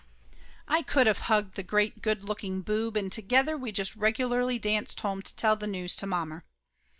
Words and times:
I 0.67 0.81
could 0.81 1.05
of 1.07 1.19
hugged 1.29 1.53
the 1.53 1.61
great 1.61 2.01
good 2.01 2.23
looking 2.23 2.61
boob, 2.61 2.97
and 2.97 3.11
together 3.11 3.55
we 3.55 3.71
just 3.71 3.95
regularly 3.95 4.57
danced 4.57 4.99
home 5.01 5.21
to 5.21 5.35
tell 5.35 5.55
the 5.55 5.67
news 5.67 5.95
to 5.97 6.07
mommer. 6.07 6.43